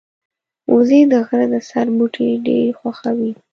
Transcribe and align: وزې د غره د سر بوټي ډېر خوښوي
وزې 0.73 0.99
د 1.11 1.13
غره 1.27 1.47
د 1.53 1.55
سر 1.69 1.87
بوټي 1.95 2.27
ډېر 2.47 2.65
خوښوي 2.79 3.31